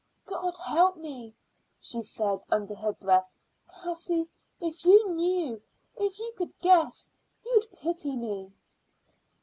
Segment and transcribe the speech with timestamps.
[0.25, 1.35] "God help me,"
[1.79, 3.29] she said under her breath.
[3.69, 4.27] "Cassie,
[4.59, 5.61] if you knew,
[5.95, 7.11] if you could guess,
[7.45, 8.51] you'd pity me."